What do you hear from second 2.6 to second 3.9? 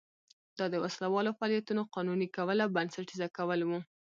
او بنسټیزه کول و.